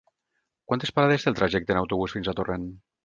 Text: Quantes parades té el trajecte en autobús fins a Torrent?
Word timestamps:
Quantes 0.71 0.93
parades 0.95 1.25
té 1.25 1.31
el 1.33 1.37
trajecte 1.41 1.75
en 1.77 1.81
autobús 1.83 2.17
fins 2.17 2.31
a 2.33 2.37
Torrent? 2.41 2.67